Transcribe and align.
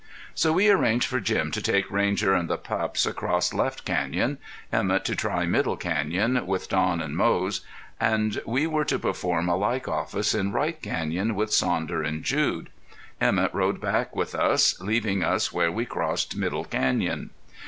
So 0.33 0.51
we 0.53 0.67
arranged 0.67 1.05
for 1.05 1.19
Jim 1.19 1.51
to 1.51 1.61
take 1.61 1.91
Ranger 1.91 2.33
and 2.33 2.49
the 2.49 2.57
pups 2.57 3.05
across 3.05 3.53
Left 3.53 3.85
Canyon; 3.85 4.39
Emett 4.73 5.05
to 5.05 5.15
try 5.15 5.45
Middle 5.45 5.77
Canyon, 5.77 6.47
with 6.47 6.69
Don 6.69 7.01
and 7.01 7.15
Moze, 7.15 7.61
and 7.99 8.41
we 8.47 8.65
were 8.65 8.83
to 8.83 8.97
perform 8.97 9.47
a 9.47 9.55
like 9.55 9.87
office 9.87 10.33
in 10.33 10.51
Right 10.53 10.81
Canyon 10.81 11.35
with 11.35 11.53
Sounder 11.53 12.01
and 12.01 12.23
Jude. 12.23 12.71
Emett 13.21 13.53
rode 13.53 13.79
back 13.79 14.15
with 14.15 14.33
us, 14.33 14.81
leaving 14.81 15.23
us 15.23 15.53
where 15.53 15.71
we 15.71 15.85
crossed 15.85 16.35
Middle 16.35 16.65
Canyon. 16.65 17.29